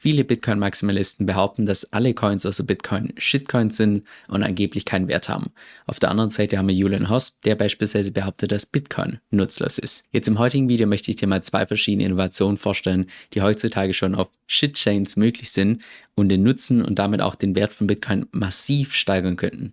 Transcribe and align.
Viele 0.00 0.22
Bitcoin-Maximalisten 0.22 1.26
behaupten, 1.26 1.66
dass 1.66 1.92
alle 1.92 2.14
Coins 2.14 2.46
außer 2.46 2.62
Bitcoin 2.62 3.12
Shitcoins 3.16 3.78
sind 3.78 4.04
und 4.28 4.44
angeblich 4.44 4.84
keinen 4.84 5.08
Wert 5.08 5.28
haben. 5.28 5.50
Auf 5.88 5.98
der 5.98 6.12
anderen 6.12 6.30
Seite 6.30 6.56
haben 6.56 6.68
wir 6.68 6.74
Julian 6.76 7.10
Hosp, 7.10 7.42
der 7.42 7.56
beispielsweise 7.56 8.12
behauptet, 8.12 8.52
dass 8.52 8.64
Bitcoin 8.64 9.18
nutzlos 9.32 9.76
ist. 9.76 10.04
Jetzt 10.12 10.28
im 10.28 10.38
heutigen 10.38 10.68
Video 10.68 10.86
möchte 10.86 11.10
ich 11.10 11.16
dir 11.16 11.26
mal 11.26 11.42
zwei 11.42 11.66
verschiedene 11.66 12.04
Innovationen 12.04 12.58
vorstellen, 12.58 13.06
die 13.34 13.42
heutzutage 13.42 13.92
schon 13.92 14.14
auf 14.14 14.28
Shitchains 14.46 15.16
möglich 15.16 15.50
sind 15.50 15.82
und 16.14 16.28
den 16.28 16.44
Nutzen 16.44 16.80
und 16.80 17.00
damit 17.00 17.20
auch 17.20 17.34
den 17.34 17.56
Wert 17.56 17.72
von 17.72 17.88
Bitcoin 17.88 18.26
massiv 18.30 18.94
steigern 18.94 19.34
könnten. 19.34 19.72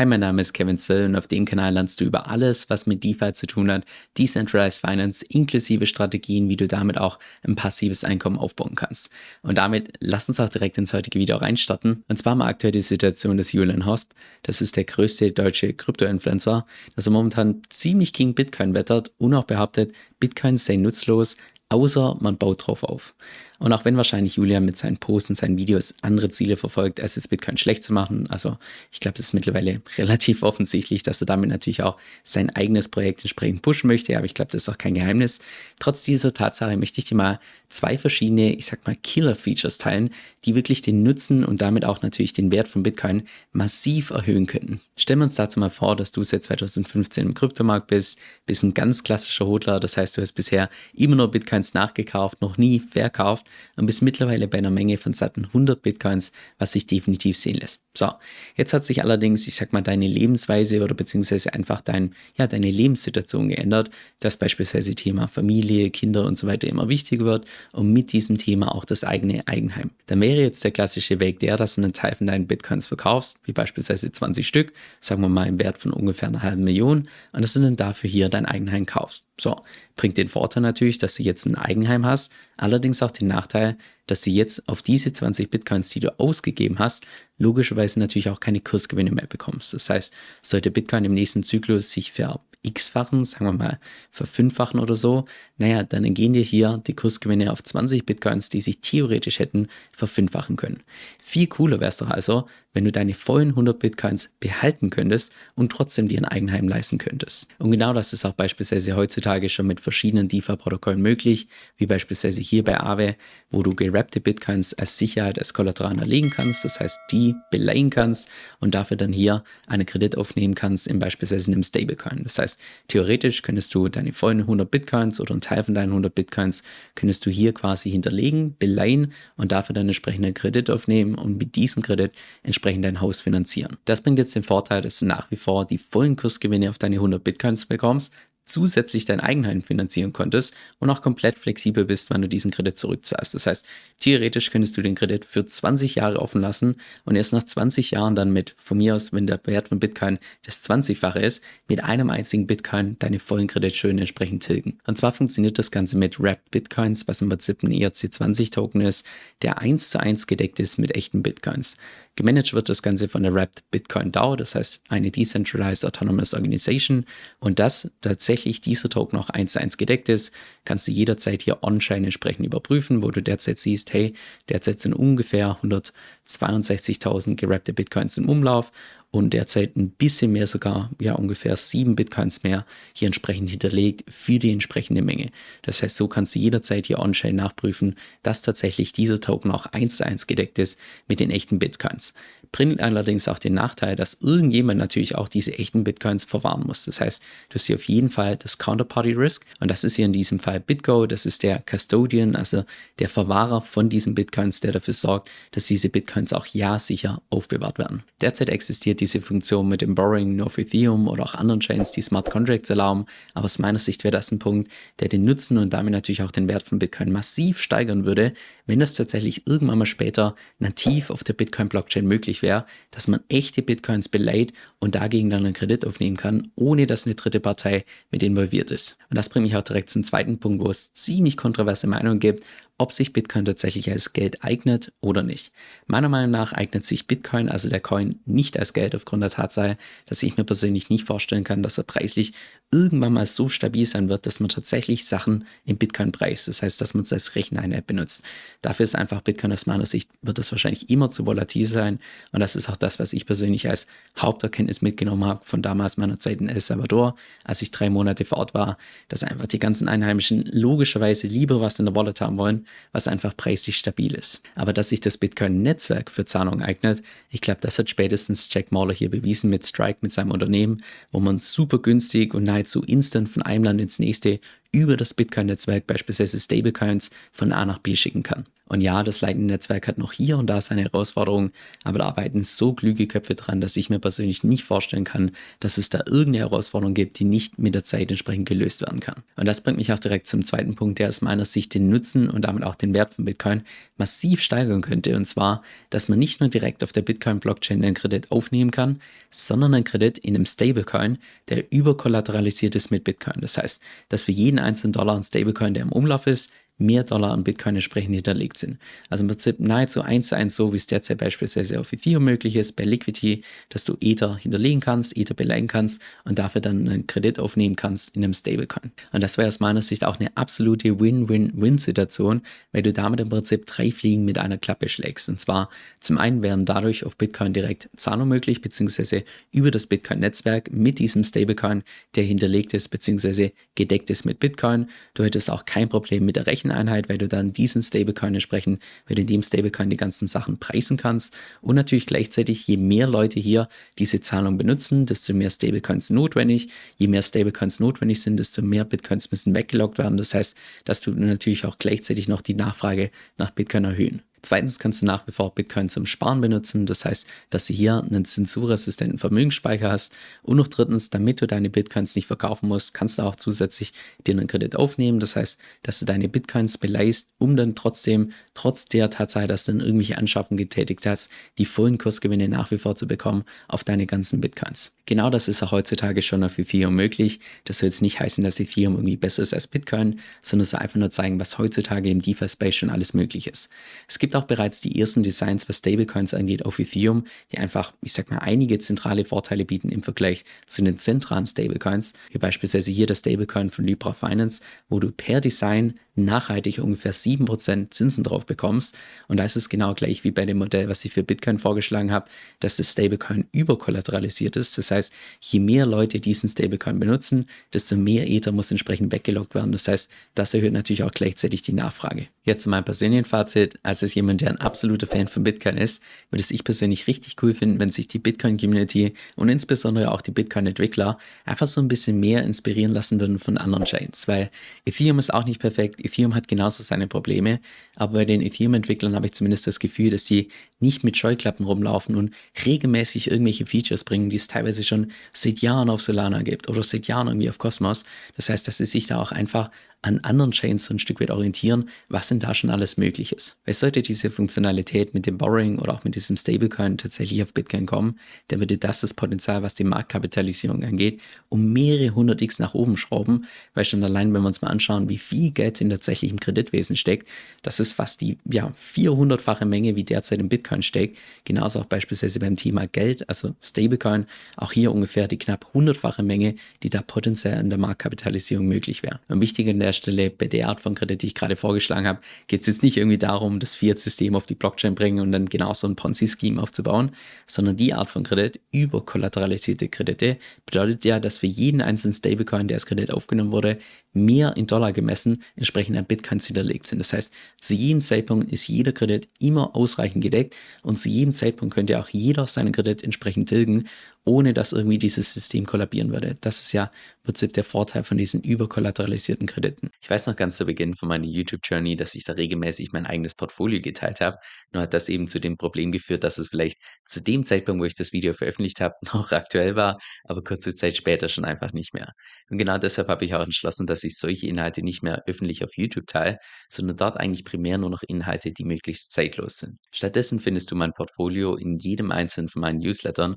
Hi, 0.00 0.06
mein 0.06 0.20
Name 0.20 0.40
ist 0.40 0.54
Kevin 0.54 0.78
Sill 0.78 1.04
und 1.04 1.14
auf 1.14 1.26
dem 1.26 1.44
Kanal 1.44 1.74
lernst 1.74 2.00
du 2.00 2.06
über 2.06 2.26
alles, 2.30 2.70
was 2.70 2.86
mit 2.86 3.04
DeFi 3.04 3.34
zu 3.34 3.46
tun 3.46 3.70
hat, 3.70 3.84
Decentralized 4.16 4.80
Finance, 4.80 5.22
inklusive 5.28 5.84
Strategien, 5.84 6.48
wie 6.48 6.56
du 6.56 6.66
damit 6.66 6.96
auch 6.96 7.18
ein 7.42 7.54
passives 7.54 8.02
Einkommen 8.02 8.38
aufbauen 8.38 8.76
kannst. 8.76 9.10
Und 9.42 9.58
damit 9.58 9.98
lass 10.00 10.26
uns 10.30 10.40
auch 10.40 10.48
direkt 10.48 10.78
ins 10.78 10.94
heutige 10.94 11.18
Video 11.18 11.36
reinstarten. 11.36 12.02
Und 12.08 12.16
zwar 12.16 12.34
mal 12.34 12.46
aktuell 12.46 12.72
die 12.72 12.80
Situation 12.80 13.36
des 13.36 13.52
Julian 13.52 13.84
Hosp. 13.84 14.12
Das 14.42 14.62
ist 14.62 14.76
der 14.76 14.84
größte 14.84 15.32
deutsche 15.32 15.74
Krypto-Influencer, 15.74 16.64
dass 16.96 17.06
er 17.06 17.12
momentan 17.12 17.60
ziemlich 17.68 18.14
gegen 18.14 18.34
Bitcoin 18.34 18.72
wettert 18.72 19.10
und 19.18 19.34
auch 19.34 19.44
behauptet, 19.44 19.92
Bitcoin 20.18 20.56
sei 20.56 20.76
nutzlos, 20.76 21.36
außer 21.68 22.16
man 22.20 22.38
baut 22.38 22.66
drauf 22.66 22.84
auf. 22.84 23.14
Und 23.60 23.74
auch 23.74 23.84
wenn 23.84 23.98
wahrscheinlich 23.98 24.36
Julian 24.36 24.64
mit 24.64 24.78
seinen 24.78 24.96
Posts 24.96 25.30
und 25.30 25.36
seinen 25.36 25.58
Videos 25.58 25.94
andere 26.00 26.30
Ziele 26.30 26.56
verfolgt, 26.56 26.98
als 26.98 27.16
jetzt 27.16 27.28
Bitcoin 27.28 27.58
schlecht 27.58 27.84
zu 27.84 27.92
machen, 27.92 28.26
also 28.30 28.56
ich 28.90 29.00
glaube, 29.00 29.16
es 29.18 29.26
ist 29.26 29.32
mittlerweile 29.34 29.82
relativ 29.98 30.42
offensichtlich, 30.42 31.02
dass 31.02 31.20
er 31.20 31.26
damit 31.26 31.50
natürlich 31.50 31.82
auch 31.82 31.98
sein 32.24 32.48
eigenes 32.48 32.88
Projekt 32.88 33.20
entsprechend 33.22 33.60
pushen 33.60 33.88
möchte, 33.88 34.16
aber 34.16 34.24
ich 34.24 34.32
glaube, 34.32 34.50
das 34.50 34.62
ist 34.62 34.68
auch 34.70 34.78
kein 34.78 34.94
Geheimnis. 34.94 35.40
Trotz 35.78 36.04
dieser 36.04 36.32
Tatsache 36.32 36.74
möchte 36.78 37.00
ich 37.00 37.04
dir 37.04 37.16
mal 37.16 37.38
zwei 37.68 37.98
verschiedene, 37.98 38.54
ich 38.54 38.64
sag 38.64 38.86
mal, 38.86 38.96
Killer-Features 38.96 39.76
teilen, 39.76 40.08
die 40.46 40.54
wirklich 40.54 40.80
den 40.80 41.02
Nutzen 41.02 41.44
und 41.44 41.60
damit 41.60 41.84
auch 41.84 42.00
natürlich 42.00 42.32
den 42.32 42.50
Wert 42.50 42.66
von 42.66 42.82
Bitcoin 42.82 43.24
massiv 43.52 44.08
erhöhen 44.08 44.46
könnten. 44.46 44.80
Stellen 44.96 45.18
wir 45.18 45.24
uns 45.24 45.34
dazu 45.34 45.60
mal 45.60 45.68
vor, 45.68 45.96
dass 45.96 46.12
du 46.12 46.22
seit 46.22 46.42
2015 46.44 47.26
im 47.26 47.34
Kryptomarkt 47.34 47.88
bist, 47.88 48.18
bist 48.46 48.62
ein 48.62 48.72
ganz 48.72 49.02
klassischer 49.02 49.46
Hodler, 49.46 49.80
das 49.80 49.98
heißt, 49.98 50.16
du 50.16 50.22
hast 50.22 50.32
bisher 50.32 50.70
immer 50.94 51.16
nur 51.16 51.30
Bitcoins 51.30 51.74
nachgekauft, 51.74 52.40
noch 52.40 52.56
nie 52.56 52.80
verkauft 52.80 53.49
und 53.76 53.86
bist 53.86 54.02
mittlerweile 54.02 54.48
bei 54.48 54.58
einer 54.58 54.70
Menge 54.70 54.98
von 54.98 55.12
satten 55.12 55.46
100 55.46 55.82
Bitcoins, 55.82 56.32
was 56.58 56.72
sich 56.72 56.86
definitiv 56.86 57.36
sehen 57.36 57.54
lässt. 57.54 57.80
So, 57.96 58.08
jetzt 58.56 58.72
hat 58.72 58.84
sich 58.84 59.02
allerdings, 59.02 59.48
ich 59.48 59.56
sag 59.56 59.72
mal, 59.72 59.82
deine 59.82 60.06
Lebensweise 60.06 60.82
oder 60.84 60.94
beziehungsweise 60.94 61.52
einfach 61.54 61.80
dein, 61.80 62.14
ja, 62.36 62.46
deine 62.46 62.70
Lebenssituation 62.70 63.48
geändert, 63.48 63.90
dass 64.20 64.36
beispielsweise 64.36 64.94
Thema 64.94 65.26
Familie, 65.26 65.90
Kinder 65.90 66.24
und 66.24 66.38
so 66.38 66.46
weiter 66.46 66.68
immer 66.68 66.88
wichtiger 66.88 67.24
wird 67.24 67.46
und 67.72 67.92
mit 67.92 68.12
diesem 68.12 68.38
Thema 68.38 68.74
auch 68.74 68.84
das 68.84 69.02
eigene 69.02 69.46
Eigenheim. 69.48 69.90
Dann 70.06 70.20
wäre 70.20 70.40
jetzt 70.40 70.62
der 70.62 70.70
klassische 70.70 71.18
Weg 71.18 71.40
der, 71.40 71.56
dass 71.56 71.74
du 71.74 71.82
einen 71.82 71.92
Teil 71.92 72.14
von 72.14 72.26
deinen 72.28 72.46
Bitcoins 72.46 72.86
verkaufst, 72.86 73.38
wie 73.44 73.52
beispielsweise 73.52 74.12
20 74.12 74.46
Stück, 74.46 74.72
sagen 75.00 75.22
wir 75.22 75.28
mal 75.28 75.48
im 75.48 75.58
Wert 75.58 75.78
von 75.78 75.92
ungefähr 75.92 76.28
einer 76.28 76.42
halben 76.42 76.64
Million 76.64 77.08
und 77.32 77.42
dass 77.42 77.54
du 77.54 77.60
dann 77.60 77.76
dafür 77.76 78.08
hier 78.08 78.28
dein 78.28 78.46
Eigenheim 78.46 78.86
kaufst. 78.86 79.24
So, 79.40 79.56
bringt 79.96 80.18
den 80.18 80.28
Vorteil 80.28 80.62
natürlich, 80.62 80.98
dass 80.98 81.14
du 81.16 81.22
jetzt 81.22 81.46
ein 81.46 81.56
Eigenheim 81.56 82.06
hast, 82.06 82.32
allerdings 82.60 83.02
auch 83.02 83.10
den 83.10 83.28
Nachteil, 83.28 83.76
dass 84.06 84.22
du 84.22 84.30
jetzt 84.30 84.68
auf 84.68 84.82
diese 84.82 85.12
20 85.12 85.50
Bitcoins, 85.50 85.90
die 85.90 86.00
du 86.00 86.18
ausgegeben 86.18 86.78
hast, 86.78 87.06
logischerweise 87.38 88.00
natürlich 88.00 88.28
auch 88.28 88.40
keine 88.40 88.60
Kursgewinne 88.60 89.12
mehr 89.12 89.26
bekommst. 89.26 89.72
Das 89.74 89.88
heißt, 89.88 90.12
sollte 90.42 90.70
Bitcoin 90.70 91.04
im 91.04 91.14
nächsten 91.14 91.42
Zyklus 91.42 91.90
sich 91.92 92.12
ver 92.12 92.40
x-fachen, 92.62 93.24
sagen 93.24 93.46
wir 93.46 93.52
mal 93.52 93.80
verfünffachen 94.10 94.80
oder 94.80 94.94
so, 94.94 95.24
naja, 95.56 95.82
dann 95.82 96.12
gehen 96.12 96.34
dir 96.34 96.42
hier 96.42 96.82
die 96.86 96.94
Kursgewinne 96.94 97.52
auf 97.52 97.62
20 97.62 98.04
Bitcoins, 98.04 98.50
die 98.50 98.60
sich 98.60 98.80
theoretisch 98.80 99.38
hätten 99.38 99.68
verfünffachen 99.92 100.56
können. 100.56 100.82
Viel 101.18 101.46
cooler 101.46 101.80
wäre 101.80 101.88
es 101.88 101.96
doch 101.96 102.10
also, 102.10 102.46
wenn 102.72 102.84
du 102.84 102.92
deine 102.92 103.14
vollen 103.14 103.50
100 103.50 103.78
Bitcoins 103.78 104.34
behalten 104.38 104.90
könntest 104.90 105.32
und 105.54 105.72
trotzdem 105.72 106.08
dir 106.08 106.18
ein 106.18 106.24
Eigenheim 106.24 106.68
leisten 106.68 106.98
könntest. 106.98 107.48
Und 107.58 107.70
genau 107.70 107.92
das 107.92 108.12
ist 108.12 108.24
auch 108.24 108.32
beispielsweise 108.32 108.96
heutzutage 108.96 109.48
schon 109.48 109.66
mit 109.66 109.80
verschiedenen 109.80 110.28
DeFi-Protokollen 110.28 111.02
möglich, 111.02 111.48
wie 111.76 111.86
beispielsweise 111.86 112.40
hier 112.40 112.62
bei 112.62 112.78
Aave, 112.80 113.16
wo 113.50 113.62
du 113.62 113.74
gerappte 113.74 114.20
Bitcoins 114.20 114.74
als 114.74 114.98
Sicherheit 114.98 115.38
als 115.38 115.52
Kollateral 115.52 115.98
erlegen 115.98 116.30
kannst, 116.30 116.64
das 116.64 116.78
heißt 116.78 116.98
die 117.10 117.34
beleihen 117.50 117.90
kannst 117.90 118.28
und 118.60 118.74
dafür 118.74 118.96
dann 118.96 119.12
hier 119.12 119.42
einen 119.66 119.86
Kredit 119.86 120.16
aufnehmen 120.16 120.54
kannst 120.54 120.86
in 120.86 121.00
beispielsweise 121.00 121.50
einem 121.50 121.64
Stablecoin. 121.64 122.22
Das 122.22 122.38
heißt, 122.38 122.60
theoretisch 122.86 123.42
könntest 123.42 123.74
du 123.74 123.88
deine 123.88 124.12
vollen 124.12 124.40
100 124.40 124.70
Bitcoins 124.70 125.20
oder 125.20 125.32
einen 125.32 125.40
Teil 125.40 125.64
von 125.64 125.74
deinen 125.74 125.90
100 125.90 126.14
Bitcoins 126.14 126.62
könntest 126.94 127.26
du 127.26 127.30
hier 127.30 127.52
quasi 127.52 127.90
hinterlegen, 127.90 128.56
beleihen 128.58 129.12
und 129.36 129.50
dafür 129.50 129.74
dann 129.74 129.88
entsprechenden 129.88 130.34
Kredit 130.34 130.70
aufnehmen 130.70 131.16
und 131.16 131.38
mit 131.38 131.56
diesem 131.56 131.82
Kredit 131.82 132.12
entsprechend 132.42 132.59
dein 132.60 133.00
Haus 133.00 133.20
finanzieren. 133.20 133.76
Das 133.84 134.02
bringt 134.02 134.18
jetzt 134.18 134.34
den 134.34 134.42
Vorteil, 134.42 134.82
dass 134.82 134.98
du 134.98 135.06
nach 135.06 135.30
wie 135.30 135.36
vor 135.36 135.64
die 135.64 135.78
vollen 135.78 136.16
Kursgewinne 136.16 136.70
auf 136.70 136.78
deine 136.78 136.96
100 136.96 137.22
Bitcoins 137.22 137.66
bekommst, 137.66 138.12
zusätzlich 138.50 139.04
dein 139.04 139.20
Eigenheim 139.20 139.62
finanzieren 139.62 140.12
konntest 140.12 140.54
und 140.78 140.90
auch 140.90 141.02
komplett 141.02 141.38
flexibel 141.38 141.84
bist, 141.84 142.10
wann 142.10 142.22
du 142.22 142.28
diesen 142.28 142.50
Kredit 142.50 142.76
zurückzahlst. 142.76 143.34
Das 143.34 143.46
heißt, 143.46 143.66
theoretisch 144.00 144.50
könntest 144.50 144.76
du 144.76 144.82
den 144.82 144.94
Kredit 144.94 145.24
für 145.24 145.46
20 145.46 145.96
Jahre 145.96 146.20
offen 146.20 146.40
lassen 146.40 146.76
und 147.04 147.16
erst 147.16 147.32
nach 147.32 147.42
20 147.42 147.92
Jahren 147.92 148.16
dann 148.16 148.32
mit, 148.32 148.54
von 148.58 148.78
mir 148.78 148.96
aus, 148.96 149.12
wenn 149.12 149.26
der 149.26 149.40
Wert 149.44 149.68
von 149.68 149.80
Bitcoin 149.80 150.18
das 150.44 150.62
20-fache 150.64 151.20
ist, 151.20 151.42
mit 151.68 151.84
einem 151.84 152.10
einzigen 152.10 152.46
Bitcoin 152.46 152.96
deine 152.98 153.18
vollen 153.18 153.46
Kreditschulden 153.46 153.98
entsprechend 153.98 154.42
tilgen. 154.42 154.78
Und 154.86 154.98
zwar 154.98 155.12
funktioniert 155.12 155.58
das 155.58 155.70
Ganze 155.70 155.96
mit 155.96 156.18
Wrapped 156.18 156.50
Bitcoins, 156.50 157.06
was 157.06 157.22
im 157.22 157.28
Prinzip 157.28 157.62
ein 157.62 157.72
ERC20-Token 157.72 158.80
ist, 158.80 159.06
der 159.42 159.58
eins 159.58 159.90
zu 159.90 160.00
eins 160.00 160.26
gedeckt 160.26 160.58
ist 160.60 160.78
mit 160.78 160.94
echten 160.96 161.22
Bitcoins. 161.22 161.76
Gemanagt 162.20 162.52
wird 162.52 162.68
das 162.68 162.82
Ganze 162.82 163.08
von 163.08 163.22
der 163.22 163.32
Wrapped 163.32 163.62
Bitcoin 163.70 164.12
DAO, 164.12 164.36
das 164.36 164.54
heißt 164.54 164.82
eine 164.90 165.10
Decentralized 165.10 165.86
Autonomous 165.86 166.34
Organization. 166.34 167.06
Und 167.38 167.58
dass 167.58 167.90
tatsächlich 168.02 168.60
dieser 168.60 168.90
Token 168.90 169.18
auch 169.18 169.30
eins 169.30 169.52
zu 169.52 169.60
eins 169.60 169.78
gedeckt 169.78 170.10
ist, 170.10 170.30
kannst 170.66 170.86
du 170.86 170.92
jederzeit 170.92 171.40
hier 171.40 171.62
on-chain 171.62 172.04
entsprechend 172.04 172.44
überprüfen, 172.44 173.02
wo 173.02 173.10
du 173.10 173.22
derzeit 173.22 173.58
siehst, 173.58 173.94
hey, 173.94 174.12
derzeit 174.50 174.80
sind 174.80 174.92
ungefähr 174.92 175.58
162.000 175.62 177.36
gerappte 177.36 177.72
Bitcoins 177.72 178.18
im 178.18 178.28
Umlauf 178.28 178.70
und 179.10 179.30
derzeit 179.30 179.76
ein 179.76 179.90
bisschen 179.90 180.32
mehr 180.32 180.46
sogar, 180.46 180.90
ja 181.00 181.14
ungefähr 181.14 181.56
sieben 181.56 181.96
Bitcoins 181.96 182.42
mehr 182.44 182.64
hier 182.92 183.06
entsprechend 183.06 183.50
hinterlegt 183.50 184.04
für 184.08 184.38
die 184.38 184.52
entsprechende 184.52 185.02
Menge. 185.02 185.30
Das 185.62 185.82
heißt, 185.82 185.96
so 185.96 186.06
kannst 186.06 186.34
du 186.34 186.38
jederzeit 186.38 186.86
hier 186.86 187.00
on-chain 187.00 187.34
nachprüfen, 187.34 187.96
dass 188.22 188.42
tatsächlich 188.42 188.92
dieser 188.92 189.20
Token 189.20 189.50
auch 189.50 189.66
eins 189.66 189.96
zu 189.96 190.06
eins 190.06 190.26
gedeckt 190.26 190.58
ist 190.58 190.78
mit 191.08 191.18
den 191.18 191.30
echten 191.30 191.58
Bitcoins 191.58 192.14
bringt 192.52 192.80
allerdings 192.80 193.28
auch 193.28 193.38
den 193.38 193.54
Nachteil, 193.54 193.96
dass 193.96 194.14
irgendjemand 194.20 194.78
natürlich 194.78 195.14
auch 195.14 195.28
diese 195.28 195.56
echten 195.58 195.84
Bitcoins 195.84 196.24
verwahren 196.24 196.64
muss. 196.66 196.84
Das 196.84 197.00
heißt, 197.00 197.22
du 197.48 197.54
hast 197.54 197.66
hier 197.66 197.76
auf 197.76 197.84
jeden 197.84 198.10
Fall 198.10 198.36
das 198.36 198.58
Counterparty 198.58 199.12
Risk 199.12 199.44
und 199.60 199.70
das 199.70 199.84
ist 199.84 199.96
hier 199.96 200.04
in 200.04 200.12
diesem 200.12 200.40
Fall 200.40 200.60
BitGo, 200.60 201.06
das 201.06 201.26
ist 201.26 201.42
der 201.42 201.62
Custodian, 201.68 202.34
also 202.34 202.64
der 202.98 203.08
Verwahrer 203.08 203.60
von 203.60 203.88
diesen 203.88 204.14
Bitcoins, 204.14 204.60
der 204.60 204.72
dafür 204.72 204.94
sorgt, 204.94 205.30
dass 205.52 205.66
diese 205.66 205.88
Bitcoins 205.88 206.32
auch 206.32 206.46
ja 206.46 206.78
sicher 206.78 207.22
aufbewahrt 207.30 207.78
werden. 207.78 208.02
Derzeit 208.20 208.48
existiert 208.48 209.00
diese 209.00 209.20
Funktion 209.20 209.68
mit 209.68 209.80
dem 209.80 209.94
Borrowing 209.94 210.34
nur 210.34 210.50
für 210.50 210.62
Ethereum 210.62 211.08
oder 211.08 211.22
auch 211.22 211.34
anderen 211.34 211.60
Chains, 211.60 211.92
die 211.92 212.02
Smart 212.02 212.30
Contracts 212.30 212.70
erlauben, 212.70 213.06
aber 213.34 213.44
aus 213.44 213.58
meiner 213.58 213.78
Sicht 213.78 214.02
wäre 214.04 214.12
das 214.12 214.32
ein 214.32 214.38
Punkt, 214.38 214.70
der 214.98 215.08
den 215.08 215.24
Nutzen 215.24 215.58
und 215.58 215.72
damit 215.72 215.92
natürlich 215.92 216.22
auch 216.22 216.32
den 216.32 216.48
Wert 216.48 216.64
von 216.64 216.78
Bitcoin 216.78 217.12
massiv 217.12 217.60
steigern 217.60 218.04
würde, 218.04 218.32
wenn 218.66 218.80
das 218.80 218.94
tatsächlich 218.94 219.46
irgendwann 219.46 219.78
mal 219.78 219.86
später 219.86 220.34
nativ 220.58 221.10
auf 221.10 221.24
der 221.24 221.32
Bitcoin-Blockchain 221.32 222.06
möglich 222.06 222.39
möglich 222.42 222.66
dass 222.90 223.08
man 223.08 223.20
echte 223.28 223.62
Bitcoins 223.62 224.08
beleiht 224.08 224.52
und 224.78 224.94
dagegen 224.94 225.30
dann 225.30 225.44
einen 225.44 225.54
Kredit 225.54 225.86
aufnehmen 225.86 226.16
kann, 226.16 226.50
ohne 226.56 226.86
dass 226.86 227.06
eine 227.06 227.14
dritte 227.14 227.40
Partei 227.40 227.84
mit 228.10 228.22
involviert 228.22 228.70
ist. 228.70 228.98
Und 229.08 229.16
das 229.16 229.28
bringt 229.28 229.44
mich 229.44 229.56
auch 229.56 229.62
direkt 229.62 229.90
zum 229.90 230.04
zweiten 230.04 230.38
Punkt, 230.38 230.64
wo 230.64 230.70
es 230.70 230.92
ziemlich 230.92 231.36
kontroverse 231.36 231.86
Meinungen 231.86 232.18
gibt, 232.18 232.44
ob 232.80 232.92
sich 232.92 233.12
Bitcoin 233.12 233.44
tatsächlich 233.44 233.90
als 233.90 234.14
Geld 234.14 234.42
eignet 234.42 234.90
oder 235.02 235.22
nicht. 235.22 235.52
Meiner 235.86 236.08
Meinung 236.08 236.30
nach 236.30 236.54
eignet 236.54 236.86
sich 236.86 237.06
Bitcoin, 237.06 237.50
also 237.50 237.68
der 237.68 237.80
Coin, 237.80 238.20
nicht 238.24 238.58
als 238.58 238.72
Geld 238.72 238.94
aufgrund 238.94 239.22
der 239.22 239.30
Tatsache, 239.30 239.76
dass 240.06 240.22
ich 240.22 240.38
mir 240.38 240.44
persönlich 240.44 240.88
nicht 240.88 241.06
vorstellen 241.06 241.44
kann, 241.44 241.62
dass 241.62 241.76
er 241.76 241.84
preislich 241.84 242.32
irgendwann 242.72 243.12
mal 243.12 243.26
so 243.26 243.48
stabil 243.48 243.84
sein 243.84 244.08
wird, 244.08 244.26
dass 244.26 244.40
man 244.40 244.48
tatsächlich 244.48 245.04
Sachen 245.04 245.44
in 245.66 245.76
Bitcoin 245.76 246.12
preist. 246.12 246.46
Das 246.48 246.62
heißt, 246.62 246.80
dass 246.80 246.94
man 246.94 247.02
es 247.02 247.12
als 247.12 247.34
Recheneinheit 247.34 247.86
benutzt. 247.86 248.24
Dafür 248.62 248.84
ist 248.84 248.94
einfach 248.94 249.20
Bitcoin 249.22 249.52
aus 249.52 249.66
meiner 249.66 249.86
Sicht, 249.86 250.08
wird 250.22 250.38
es 250.38 250.52
wahrscheinlich 250.52 250.88
immer 250.88 251.10
zu 251.10 251.26
volatil 251.26 251.66
sein. 251.66 251.98
Und 252.32 252.40
das 252.40 252.54
ist 252.56 252.68
auch 252.68 252.76
das, 252.76 252.98
was 252.98 253.12
ich 253.12 253.26
persönlich 253.26 253.68
als 253.68 253.88
Haupterkenntnis 254.16 254.82
mitgenommen 254.82 255.24
habe 255.24 255.44
von 255.44 255.62
damals 255.62 255.96
meiner 255.96 256.18
Zeit 256.18 256.40
in 256.40 256.48
El 256.48 256.60
Salvador, 256.60 257.16
als 257.44 257.60
ich 257.60 257.72
drei 257.72 257.90
Monate 257.90 258.24
vor 258.24 258.38
Ort 258.38 258.54
war, 258.54 258.78
dass 259.08 259.24
einfach 259.24 259.46
die 259.46 259.58
ganzen 259.58 259.88
Einheimischen 259.88 260.44
logischerweise 260.52 261.26
lieber 261.26 261.60
was 261.60 261.78
in 261.80 261.86
der 261.86 261.96
Wallet 261.96 262.20
haben 262.20 262.38
wollen, 262.38 262.66
was 262.92 263.08
einfach 263.08 263.36
preislich 263.36 263.76
stabil 263.76 264.14
ist. 264.14 264.42
Aber 264.54 264.72
dass 264.72 264.88
sich 264.88 265.00
das 265.00 265.18
Bitcoin-Netzwerk 265.18 266.10
für 266.10 266.24
Zahlungen 266.24 266.62
eignet, 266.62 267.02
ich 267.30 267.40
glaube, 267.40 267.60
das 267.60 267.78
hat 267.78 267.88
spätestens 267.88 268.48
Jack 268.52 268.72
Mauler 268.72 268.94
hier 268.94 269.10
bewiesen 269.10 269.50
mit 269.50 269.66
Strike, 269.66 269.98
mit 270.02 270.12
seinem 270.12 270.32
Unternehmen, 270.32 270.82
wo 271.12 271.20
man 271.20 271.38
super 271.38 271.78
günstig 271.78 272.34
und 272.34 272.44
nahezu 272.44 272.82
instant 272.82 273.28
von 273.28 273.42
einem 273.42 273.64
Land 273.64 273.80
ins 273.80 273.98
nächste 273.98 274.40
über 274.72 274.96
das 274.96 275.14
Bitcoin-Netzwerk 275.14 275.86
beispielsweise 275.86 276.38
Stablecoins 276.38 277.10
von 277.32 277.52
A 277.52 277.64
nach 277.64 277.78
B 277.78 277.96
schicken 277.96 278.22
kann. 278.22 278.44
Und 278.70 278.82
ja, 278.82 279.02
das 279.02 279.20
Lightning-Netzwerk 279.20 279.88
hat 279.88 279.98
noch 279.98 280.12
hier 280.12 280.38
und 280.38 280.46
da 280.46 280.60
seine 280.60 280.84
Herausforderungen, 280.84 281.50
aber 281.82 281.98
da 281.98 282.06
arbeiten 282.06 282.44
so 282.44 282.72
klüge 282.72 283.08
Köpfe 283.08 283.34
dran, 283.34 283.60
dass 283.60 283.74
ich 283.74 283.90
mir 283.90 283.98
persönlich 283.98 284.44
nicht 284.44 284.62
vorstellen 284.62 285.02
kann, 285.02 285.32
dass 285.58 285.76
es 285.76 285.90
da 285.90 285.98
irgendeine 286.06 286.38
Herausforderung 286.38 286.94
gibt, 286.94 287.18
die 287.18 287.24
nicht 287.24 287.58
mit 287.58 287.74
der 287.74 287.82
Zeit 287.82 288.12
entsprechend 288.12 288.48
gelöst 288.48 288.82
werden 288.82 289.00
kann. 289.00 289.24
Und 289.34 289.48
das 289.48 289.60
bringt 289.60 289.78
mich 289.78 289.92
auch 289.92 289.98
direkt 289.98 290.28
zum 290.28 290.44
zweiten 290.44 290.76
Punkt, 290.76 291.00
der 291.00 291.08
aus 291.08 291.20
meiner 291.20 291.44
Sicht 291.44 291.74
den 291.74 291.90
Nutzen 291.90 292.30
und 292.30 292.44
damit 292.44 292.62
auch 292.62 292.76
den 292.76 292.94
Wert 292.94 293.12
von 293.12 293.24
Bitcoin 293.24 293.62
massiv 293.96 294.40
steigern 294.40 294.82
könnte. 294.82 295.16
Und 295.16 295.24
zwar, 295.24 295.62
dass 295.90 296.08
man 296.08 296.20
nicht 296.20 296.38
nur 296.38 296.48
direkt 296.48 296.84
auf 296.84 296.92
der 296.92 297.02
Bitcoin-Blockchain 297.02 297.82
einen 297.84 297.94
Kredit 297.94 298.30
aufnehmen 298.30 298.70
kann, 298.70 299.00
sondern 299.30 299.74
einen 299.74 299.84
Kredit 299.84 300.16
in 300.18 300.36
einem 300.36 300.46
Stablecoin, 300.46 301.18
der 301.48 301.72
überkollateralisiert 301.72 302.76
ist 302.76 302.92
mit 302.92 303.02
Bitcoin. 303.02 303.40
Das 303.40 303.58
heißt, 303.58 303.82
dass 304.10 304.22
für 304.22 304.32
jeden 304.32 304.59
einzelnen 304.64 304.92
Dollar 304.92 305.16
ein 305.16 305.22
Stablecoin, 305.22 305.74
der 305.74 305.82
im 305.82 305.92
Umlauf 305.92 306.26
ist, 306.26 306.52
mehr 306.80 307.04
Dollar 307.04 307.32
an 307.32 307.44
Bitcoin 307.44 307.76
entsprechend 307.76 308.14
hinterlegt 308.14 308.56
sind. 308.56 308.78
Also 309.08 309.24
im 309.24 309.28
Prinzip 309.28 309.60
nahezu 309.60 310.02
eins 310.02 310.28
zu 310.28 310.36
eins 310.36 310.56
so, 310.56 310.72
wie 310.72 310.76
es 310.76 310.86
derzeit 310.86 311.18
beispielsweise 311.18 311.78
auf 311.78 311.92
Ethereum 311.92 312.24
möglich 312.24 312.56
ist, 312.56 312.72
bei 312.72 312.84
Liquidity, 312.84 313.42
dass 313.68 313.84
du 313.84 313.96
Ether 314.00 314.36
hinterlegen 314.36 314.80
kannst, 314.80 315.16
Ether 315.16 315.34
beleihen 315.34 315.66
kannst 315.66 316.02
und 316.24 316.38
dafür 316.38 316.60
dann 316.60 316.88
einen 316.88 317.06
Kredit 317.06 317.38
aufnehmen 317.38 317.76
kannst 317.76 318.16
in 318.16 318.24
einem 318.24 318.32
Stablecoin. 318.32 318.92
Und 319.12 319.22
das 319.22 319.38
wäre 319.38 319.48
aus 319.48 319.60
meiner 319.60 319.82
Sicht 319.82 320.04
auch 320.04 320.18
eine 320.18 320.36
absolute 320.36 320.98
Win-Win-Win-Situation, 320.98 322.42
weil 322.72 322.82
du 322.82 322.92
damit 322.92 323.20
im 323.20 323.28
Prinzip 323.28 323.66
drei 323.66 323.92
Fliegen 323.92 324.24
mit 324.24 324.38
einer 324.38 324.58
Klappe 324.58 324.88
schlägst. 324.88 325.28
Und 325.28 325.40
zwar 325.40 325.68
zum 326.00 326.18
einen 326.18 326.42
wären 326.42 326.64
dadurch 326.64 327.04
auf 327.04 327.16
Bitcoin 327.16 327.52
direkt 327.52 327.90
Zahlungen 327.96 328.28
möglich, 328.28 328.60
beziehungsweise 328.60 329.24
über 329.52 329.70
das 329.70 329.86
Bitcoin-Netzwerk 329.86 330.72
mit 330.72 330.98
diesem 330.98 331.24
Stablecoin, 331.24 331.82
der 332.14 332.24
hinterlegt 332.24 332.74
ist, 332.74 332.88
beziehungsweise 332.88 333.52
gedeckt 333.74 334.10
ist 334.10 334.24
mit 334.24 334.40
Bitcoin. 334.40 334.88
Du 335.14 335.24
hättest 335.24 335.50
auch 335.50 335.64
kein 335.64 335.88
Problem 335.88 336.24
mit 336.24 336.36
der 336.36 336.46
Rechnung 336.46 336.69
Recheneinheit, 336.70 337.08
weil 337.08 337.18
du 337.18 337.28
dann 337.28 337.52
diesen 337.52 337.82
Stablecoin 337.82 338.34
entsprechend, 338.34 338.80
weil 339.06 339.16
du 339.16 339.22
in 339.22 339.26
dem 339.26 339.42
Stablecoin 339.42 339.90
die 339.90 339.96
ganzen 339.96 340.28
Sachen 340.28 340.58
preisen 340.58 340.96
kannst. 340.96 341.34
Und 341.60 341.76
natürlich 341.76 342.06
gleichzeitig, 342.06 342.66
je 342.66 342.76
mehr 342.76 343.06
Leute 343.06 343.40
hier 343.40 343.68
diese 343.98 344.20
Zahlung 344.20 344.58
benutzen, 344.58 345.06
desto 345.06 345.34
mehr 345.34 345.50
Stablecoins 345.50 346.10
notwendig. 346.10 346.68
Je 346.96 347.08
mehr 347.08 347.22
Stablecoins 347.22 347.80
notwendig 347.80 348.22
sind, 348.22 348.38
desto 348.38 348.62
mehr 348.62 348.84
Bitcoins 348.84 349.30
müssen 349.30 349.54
weggelockt 349.54 349.98
werden. 349.98 350.16
Das 350.16 350.34
heißt, 350.34 350.56
dass 350.84 351.00
du 351.00 351.12
natürlich 351.12 351.66
auch 351.66 351.78
gleichzeitig 351.78 352.28
noch 352.28 352.40
die 352.40 352.54
Nachfrage 352.54 353.10
nach 353.36 353.50
Bitcoin 353.50 353.84
erhöhen. 353.84 354.22
Zweitens 354.42 354.78
kannst 354.78 355.02
du 355.02 355.06
nach 355.06 355.26
wie 355.26 355.32
vor 355.32 355.54
Bitcoin 355.54 355.88
zum 355.88 356.06
Sparen 356.06 356.40
benutzen. 356.40 356.86
Das 356.86 357.04
heißt, 357.04 357.26
dass 357.50 357.66
du 357.66 357.74
hier 357.74 358.02
einen 358.02 358.24
zensurresistenten 358.24 359.18
Vermögensspeicher 359.18 359.90
hast. 359.90 360.14
Und 360.42 360.56
noch 360.56 360.68
drittens, 360.68 361.10
damit 361.10 361.40
du 361.40 361.46
deine 361.46 361.70
Bitcoins 361.70 362.14
nicht 362.16 362.26
verkaufen 362.26 362.68
musst, 362.68 362.94
kannst 362.94 363.18
du 363.18 363.22
auch 363.22 363.36
zusätzlich 363.36 363.92
dir 364.26 364.32
einen 364.32 364.46
Kredit 364.46 364.76
aufnehmen. 364.76 365.20
Das 365.20 365.36
heißt, 365.36 365.60
dass 365.82 365.98
du 365.98 366.04
deine 366.04 366.28
Bitcoins 366.28 366.78
beleihst, 366.78 367.30
um 367.38 367.56
dann 367.56 367.74
trotzdem, 367.74 368.32
trotz 368.54 368.86
der 368.86 369.10
Tatsache, 369.10 369.46
dass 369.46 369.64
du 369.64 369.72
dann 369.72 369.80
irgendwelche 369.80 370.18
Anschaffungen 370.18 370.58
getätigt 370.58 371.06
hast, 371.06 371.30
die 371.58 371.66
vollen 371.66 371.98
Kursgewinne 371.98 372.48
nach 372.48 372.70
wie 372.70 372.78
vor 372.78 372.96
zu 372.96 373.06
bekommen 373.06 373.44
auf 373.68 373.84
deine 373.84 374.06
ganzen 374.06 374.40
Bitcoins. 374.40 374.92
Genau 375.06 375.28
das 375.28 375.48
ist 375.48 375.62
auch 375.62 375.72
heutzutage 375.72 376.22
schon 376.22 376.44
auf 376.44 376.58
Ethereum 376.58 376.94
möglich. 376.94 377.40
Das 377.64 377.78
soll 377.78 377.88
jetzt 377.88 378.00
nicht 378.00 378.20
heißen, 378.20 378.44
dass 378.44 378.60
Ethereum 378.60 378.94
irgendwie 378.94 379.16
besser 379.16 379.42
ist 379.42 379.52
als 379.52 379.66
Bitcoin, 379.66 380.20
sondern 380.40 380.62
es 380.62 380.70
soll 380.70 380.80
einfach 380.80 381.00
nur 381.00 381.10
zeigen, 381.10 381.40
was 381.40 381.58
heutzutage 381.58 382.08
im 382.10 382.20
DeFi-Space 382.20 382.76
schon 382.76 382.90
alles 382.90 383.12
möglich 383.12 383.48
ist. 383.48 383.70
Es 384.06 384.18
gibt 384.20 384.29
gibt 384.30 384.44
auch 384.44 384.46
bereits 384.46 384.80
die 384.80 385.00
ersten 385.00 385.24
Designs, 385.24 385.68
was 385.68 385.78
Stablecoins 385.78 386.34
angeht, 386.34 386.64
auf 386.64 386.78
Ethereum, 386.78 387.24
die 387.50 387.58
einfach, 387.58 387.94
ich 388.00 388.12
sag 388.12 388.30
mal, 388.30 388.38
einige 388.38 388.78
zentrale 388.78 389.24
Vorteile 389.24 389.64
bieten 389.64 389.88
im 389.88 390.04
Vergleich 390.04 390.44
zu 390.66 390.84
den 390.84 390.96
zentralen 390.98 391.46
Stablecoins, 391.46 392.12
wie 392.30 392.38
beispielsweise 392.38 392.92
hier 392.92 393.08
der 393.08 393.16
Stablecoin 393.16 393.72
von 393.72 393.84
Libra 393.84 394.12
Finance, 394.12 394.62
wo 394.88 395.00
du 395.00 395.10
per 395.10 395.40
Design 395.40 395.98
nachhaltig 396.16 396.78
ungefähr 396.78 397.14
7% 397.14 397.90
Zinsen 397.90 398.24
drauf 398.24 398.46
bekommst. 398.46 398.98
Und 399.28 399.38
da 399.38 399.44
ist 399.44 399.56
es 399.56 399.68
genau 399.68 399.94
gleich 399.94 400.24
wie 400.24 400.30
bei 400.30 400.46
dem 400.46 400.58
Modell, 400.58 400.88
was 400.88 401.04
ich 401.04 401.12
für 401.12 401.22
Bitcoin 401.22 401.58
vorgeschlagen 401.58 402.12
habe, 402.12 402.28
dass 402.60 402.76
das 402.76 402.92
Stablecoin 402.92 403.46
überkollateralisiert 403.52 404.56
ist. 404.56 404.76
Das 404.78 404.90
heißt, 404.90 405.12
je 405.40 405.60
mehr 405.60 405.86
Leute 405.86 406.20
diesen 406.20 406.48
Stablecoin 406.48 406.98
benutzen, 406.98 407.46
desto 407.72 407.96
mehr 407.96 408.28
Ether 408.28 408.52
muss 408.52 408.70
entsprechend 408.70 409.12
weggelockt 409.12 409.54
werden. 409.54 409.72
Das 409.72 409.88
heißt, 409.88 410.10
das 410.34 410.54
erhöht 410.54 410.72
natürlich 410.72 411.02
auch 411.02 411.12
gleichzeitig 411.12 411.62
die 411.62 411.72
Nachfrage. 411.72 412.28
Jetzt 412.44 412.62
zu 412.62 412.70
meinem 412.70 412.84
persönlichen 412.84 413.24
Fazit. 413.24 413.78
Als 413.82 414.00
jemand, 414.14 414.40
der 414.40 414.48
ein 414.50 414.56
absoluter 414.56 415.06
Fan 415.06 415.28
von 415.28 415.44
Bitcoin 415.44 415.76
ist, 415.76 416.02
würde 416.30 416.40
es 416.40 416.50
ich 416.50 416.64
persönlich 416.64 417.06
richtig 417.06 417.36
cool 417.42 417.54
finden, 417.54 417.78
wenn 417.78 417.90
sich 417.90 418.08
die 418.08 418.18
Bitcoin-Community 418.18 419.14
und 419.36 419.48
insbesondere 419.48 420.10
auch 420.10 420.20
die 420.20 420.30
Bitcoin-Entwickler 420.30 421.18
einfach 421.44 421.66
so 421.66 421.80
ein 421.80 421.88
bisschen 421.88 422.18
mehr 422.18 422.42
inspirieren 422.42 422.92
lassen 422.92 423.20
würden 423.20 423.38
von 423.38 423.58
anderen 423.58 423.84
Chains. 423.84 424.26
Weil 424.26 424.50
Ethereum 424.84 425.18
ist 425.18 425.32
auch 425.32 425.44
nicht 425.44 425.60
perfekt, 425.60 425.99
Ethereum 426.04 426.34
hat 426.34 426.48
genauso 426.48 426.82
seine 426.82 427.06
Probleme, 427.06 427.60
aber 427.96 428.14
bei 428.14 428.24
den 428.24 428.40
Ethereum-Entwicklern 428.40 429.14
habe 429.14 429.26
ich 429.26 429.32
zumindest 429.32 429.66
das 429.66 429.80
Gefühl, 429.80 430.10
dass 430.10 430.26
sie 430.26 430.48
nicht 430.80 431.04
mit 431.04 431.16
Scheuklappen 431.16 431.66
rumlaufen 431.66 432.16
und 432.16 432.34
regelmäßig 432.64 433.30
irgendwelche 433.30 433.66
Features 433.66 434.04
bringen, 434.04 434.30
die 434.30 434.36
es 434.36 434.48
teilweise 434.48 434.82
schon 434.82 435.12
seit 435.32 435.60
Jahren 435.60 435.90
auf 435.90 436.02
Solana 436.02 436.42
gibt 436.42 436.68
oder 436.68 436.82
seit 436.82 437.06
Jahren 437.06 437.28
irgendwie 437.28 437.48
auf 437.48 437.58
Cosmos. 437.58 438.04
Das 438.36 438.48
heißt, 438.48 438.66
dass 438.66 438.78
sie 438.78 438.86
sich 438.86 439.06
da 439.06 439.20
auch 439.20 439.32
einfach 439.32 439.70
an 440.02 440.20
anderen 440.20 440.52
Chains 440.52 440.86
so 440.86 440.94
ein 440.94 440.98
Stück 440.98 441.20
weit 441.20 441.30
orientieren, 441.30 441.90
was 442.08 442.28
denn 442.28 442.40
da 442.40 442.54
schon 442.54 442.70
alles 442.70 442.96
möglich 442.96 443.32
ist. 443.32 443.58
Weil 443.66 443.74
sollte 443.74 444.00
diese 444.00 444.30
Funktionalität 444.30 445.12
mit 445.12 445.26
dem 445.26 445.36
Borrowing 445.36 445.78
oder 445.78 445.92
auch 445.92 446.04
mit 446.04 446.14
diesem 446.14 446.38
Stablecoin 446.38 446.96
tatsächlich 446.96 447.42
auf 447.42 447.52
Bitcoin 447.52 447.84
kommen, 447.84 448.18
dann 448.48 448.60
würde 448.60 448.78
das 448.78 449.02
das 449.02 449.12
Potenzial, 449.12 449.62
was 449.62 449.74
die 449.74 449.84
Marktkapitalisierung 449.84 450.82
angeht, 450.84 451.20
um 451.50 451.72
mehrere 451.72 452.14
hundert 452.14 452.40
X 452.40 452.58
nach 452.58 452.72
oben 452.72 452.96
schrauben, 452.96 453.46
weil 453.74 453.84
schon 453.84 454.02
allein, 454.02 454.32
wenn 454.32 454.40
wir 454.40 454.46
uns 454.46 454.62
mal 454.62 454.68
anschauen, 454.68 455.10
wie 455.10 455.18
viel 455.18 455.50
Geld 455.50 455.80
in 455.82 455.90
tatsächlich 455.90 456.34
Kreditwesen 456.40 456.96
steckt, 456.96 457.28
das 457.62 457.78
ist 457.80 457.92
fast 457.92 458.22
die 458.22 458.38
ja, 458.50 458.72
400-fache 458.94 459.66
Menge, 459.66 459.96
wie 459.96 460.04
derzeit 460.04 460.38
im 460.38 460.48
Bitcoin 460.48 460.69
steckt. 460.82 461.18
Genauso 461.44 461.80
auch 461.80 461.84
beispielsweise 461.84 462.40
beim 462.40 462.56
Thema 462.56 462.86
Geld, 462.86 463.28
also 463.28 463.54
Stablecoin, 463.60 464.26
auch 464.56 464.72
hier 464.72 464.92
ungefähr 464.92 465.28
die 465.28 465.38
knapp 465.38 465.70
100-fache 465.74 466.22
Menge, 466.22 466.54
die 466.82 466.90
da 466.90 467.02
potenziell 467.02 467.58
in 467.60 467.70
der 467.70 467.78
Marktkapitalisierung 467.78 468.66
möglich 468.66 469.02
wäre. 469.02 469.20
Und 469.28 469.40
wichtig 469.40 469.68
an 469.68 469.80
der 469.80 469.92
Stelle 469.92 470.30
bei 470.30 470.46
der 470.46 470.68
Art 470.68 470.80
von 470.80 470.94
Kredit, 470.94 471.22
die 471.22 471.28
ich 471.28 471.34
gerade 471.34 471.56
vorgeschlagen 471.56 472.06
habe, 472.06 472.20
geht 472.46 472.60
es 472.62 472.66
jetzt 472.66 472.82
nicht 472.82 472.96
irgendwie 472.96 473.18
darum, 473.18 473.60
das 473.60 473.74
Fiat-System 473.74 474.34
auf 474.34 474.46
die 474.46 474.54
Blockchain 474.54 474.94
bringen 474.94 475.20
und 475.20 475.32
dann 475.32 475.46
genau 475.46 475.74
so 475.74 475.86
ein 475.86 475.96
Ponzi-Scheme 475.96 476.62
aufzubauen, 476.62 477.12
sondern 477.46 477.76
die 477.76 477.92
Art 477.94 478.10
von 478.10 478.22
Kredit, 478.22 478.60
überkollateralisierte 478.72 479.88
Kredite, 479.88 480.38
bedeutet 480.66 481.04
ja, 481.04 481.20
dass 481.20 481.38
für 481.38 481.46
jeden 481.46 481.80
einzelnen 481.80 482.14
Stablecoin, 482.14 482.68
der 482.68 482.76
als 482.76 482.86
Kredit 482.86 483.12
aufgenommen 483.12 483.52
wurde, 483.52 483.78
mehr 484.12 484.56
in 484.56 484.66
Dollar 484.66 484.92
gemessen 484.92 485.42
entsprechend 485.56 485.96
an 485.96 486.04
Bitcoins 486.04 486.46
hinterlegt 486.46 486.86
sind. 486.86 486.98
Das 486.98 487.12
heißt, 487.12 487.32
zu 487.58 487.74
jedem 487.74 488.00
Zeitpunkt 488.00 488.52
ist 488.52 488.68
jeder 488.68 488.92
Kredit 488.92 489.28
immer 489.38 489.76
ausreichend 489.76 490.22
gedeckt 490.22 490.56
und 490.82 490.96
zu 490.96 491.08
jedem 491.08 491.32
Zeitpunkt 491.32 491.74
könnte 491.74 491.98
auch 491.98 492.08
jeder 492.08 492.46
seinen 492.46 492.72
Kredit 492.72 493.02
entsprechend 493.02 493.48
tilgen 493.48 493.84
ohne 494.24 494.52
dass 494.52 494.72
irgendwie 494.72 494.98
dieses 494.98 495.32
System 495.32 495.64
kollabieren 495.64 496.12
würde. 496.12 496.34
Das 496.40 496.60
ist 496.60 496.72
ja 496.72 496.84
im 496.84 497.24
Prinzip 497.24 497.54
der 497.54 497.64
Vorteil 497.64 498.02
von 498.02 498.18
diesen 498.18 498.42
überkollateralisierten 498.42 499.46
Krediten. 499.46 499.90
Ich 500.00 500.10
weiß 500.10 500.26
noch 500.26 500.36
ganz 500.36 500.56
zu 500.56 500.66
Beginn 500.66 500.94
von 500.94 501.08
meiner 501.08 501.26
YouTube-Journey, 501.26 501.96
dass 501.96 502.14
ich 502.14 502.24
da 502.24 502.34
regelmäßig 502.34 502.92
mein 502.92 503.06
eigenes 503.06 503.34
Portfolio 503.34 503.80
geteilt 503.80 504.20
habe. 504.20 504.36
Nur 504.72 504.82
hat 504.82 504.94
das 504.94 505.08
eben 505.08 505.26
zu 505.26 505.40
dem 505.40 505.56
Problem 505.56 505.90
geführt, 505.90 506.24
dass 506.24 506.38
es 506.38 506.48
vielleicht 506.48 506.78
zu 507.06 507.22
dem 507.22 507.44
Zeitpunkt, 507.44 507.80
wo 507.80 507.86
ich 507.86 507.94
das 507.94 508.12
Video 508.12 508.34
veröffentlicht 508.34 508.80
habe, 508.80 508.94
noch 509.12 509.32
aktuell 509.32 509.74
war, 509.74 509.98
aber 510.24 510.42
kurze 510.42 510.74
Zeit 510.74 510.96
später 510.96 511.28
schon 511.28 511.44
einfach 511.44 511.72
nicht 511.72 511.94
mehr. 511.94 512.12
Und 512.50 512.58
genau 512.58 512.78
deshalb 512.78 513.08
habe 513.08 513.24
ich 513.24 513.34
auch 513.34 513.42
entschlossen, 513.42 513.86
dass 513.86 514.04
ich 514.04 514.18
solche 514.18 514.46
Inhalte 514.46 514.82
nicht 514.82 515.02
mehr 515.02 515.22
öffentlich 515.26 515.64
auf 515.64 515.76
YouTube 515.76 516.06
teile, 516.06 516.38
sondern 516.68 516.96
dort 516.96 517.16
eigentlich 517.16 517.44
primär 517.44 517.78
nur 517.78 517.90
noch 517.90 518.02
Inhalte, 518.06 518.52
die 518.52 518.64
möglichst 518.64 519.12
zeitlos 519.12 519.56
sind. 519.56 519.78
Stattdessen 519.92 520.40
findest 520.40 520.70
du 520.70 520.76
mein 520.76 520.92
Portfolio 520.92 521.56
in 521.56 521.78
jedem 521.78 522.10
einzelnen 522.10 522.48
von 522.48 522.60
meinen 522.60 522.78
Newslettern, 522.78 523.36